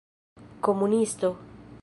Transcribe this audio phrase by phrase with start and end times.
[0.65, 1.29] komunisto